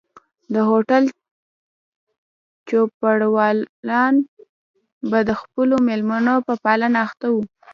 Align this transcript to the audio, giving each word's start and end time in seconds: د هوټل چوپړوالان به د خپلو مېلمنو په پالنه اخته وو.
د 0.53 0.55
هوټل 0.69 1.03
چوپړوالان 2.69 4.15
به 5.09 5.19
د 5.29 5.31
خپلو 5.41 5.75
مېلمنو 5.87 6.35
په 6.47 6.53
پالنه 6.63 6.97
اخته 7.07 7.27
وو. 7.33 7.43